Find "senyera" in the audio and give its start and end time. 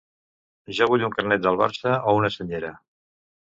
2.39-2.75